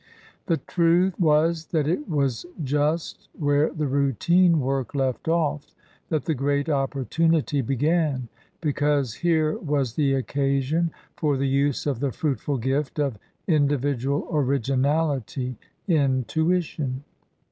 [0.47, 5.75] The truth was that it was just where the routine work left off
[6.09, 8.27] that the great opportunity began;
[8.61, 14.25] because here was the occasion for the use of the fruitful gift of indi vidual
[14.33, 15.55] originality
[15.87, 17.03] in tuition.